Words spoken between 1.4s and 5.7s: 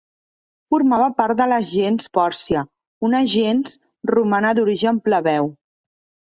de la gens Pòrcia, una gens romana d'origen plebeu.